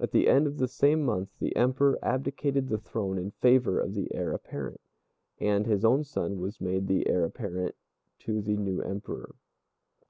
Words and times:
At 0.00 0.12
the 0.12 0.28
end 0.28 0.46
of 0.46 0.56
the 0.56 0.66
same 0.66 1.02
month 1.04 1.28
the 1.40 1.54
Emperor 1.54 1.98
abdicated 2.02 2.70
the 2.70 2.78
throne 2.78 3.18
in 3.18 3.32
favor 3.32 3.78
of 3.78 3.92
the 3.92 4.08
Heir 4.14 4.32
apparent, 4.32 4.80
and 5.38 5.66
his 5.66 5.84
own 5.84 6.04
son 6.04 6.40
was 6.40 6.58
made 6.58 6.86
the 6.86 7.06
Heir 7.06 7.26
apparent 7.26 7.74
to 8.20 8.40
the 8.40 8.56
new 8.56 8.80
Emperor. 8.80 9.34